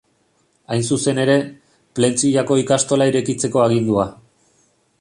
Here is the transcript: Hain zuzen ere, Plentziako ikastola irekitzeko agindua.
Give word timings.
Hain 0.75 0.85
zuzen 0.95 1.19
ere, 1.23 1.35
Plentziako 1.99 2.57
ikastola 2.63 3.09
irekitzeko 3.13 3.63
agindua. 3.67 4.07